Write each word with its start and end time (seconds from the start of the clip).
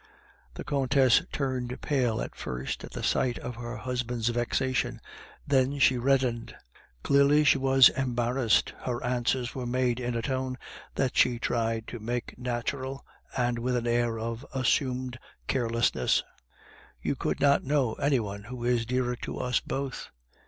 The 0.55 0.63
Countess 0.63 1.21
turned 1.31 1.79
pale 1.79 2.21
at 2.23 2.33
first 2.35 2.83
at 2.83 2.89
the 2.91 3.03
sight 3.03 3.37
of 3.37 3.53
her 3.57 3.77
husband's 3.77 4.29
vexation, 4.29 4.99
then 5.45 5.77
she 5.77 5.99
reddened; 5.99 6.55
clearly 7.03 7.43
she 7.43 7.59
was 7.59 7.89
embarrassed, 7.89 8.73
her 8.79 9.03
answer 9.03 9.41
was 9.53 9.67
made 9.67 9.99
in 9.99 10.15
a 10.15 10.23
tone 10.23 10.57
that 10.95 11.15
she 11.15 11.37
tried 11.37 11.85
to 11.89 11.99
make 11.99 12.35
natural, 12.39 13.05
and 13.37 13.59
with 13.59 13.75
an 13.75 13.85
air 13.85 14.17
of 14.17 14.43
assumed 14.55 15.19
carelessness: 15.45 16.23
"You 17.03 17.15
could 17.15 17.39
not 17.39 17.63
know 17.63 17.93
any 17.93 18.19
one 18.19 18.45
who 18.45 18.63
is 18.63 18.87
dearer 18.87 19.15
to 19.17 19.37
us 19.37 19.59
both..." 19.59 20.09